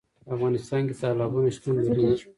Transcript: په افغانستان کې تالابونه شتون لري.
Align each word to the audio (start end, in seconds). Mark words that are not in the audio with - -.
په 0.25 0.29
افغانستان 0.35 0.81
کې 0.87 0.93
تالابونه 1.01 1.49
شتون 1.55 1.75
لري. 1.85 2.05